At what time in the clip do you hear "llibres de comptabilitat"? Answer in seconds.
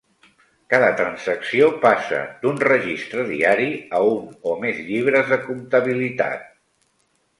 4.91-6.53